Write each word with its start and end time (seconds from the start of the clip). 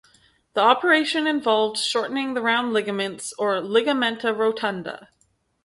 The 0.55 0.61
operation 0.61 1.27
involved 1.27 1.77
shortening 1.77 2.33
the 2.33 2.41
round 2.41 2.73
ligaments, 2.73 3.33
or 3.37 3.61
"Ligamenta 3.61 4.35
rotunda". 4.35 5.09